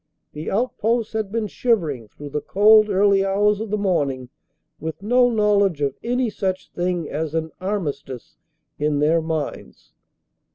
[0.33, 4.29] The outposts had been shivering through the cold early hours of the morn ing
[4.79, 8.35] with no knowledge of any such thing as an armistice
[8.79, 9.93] in their minds.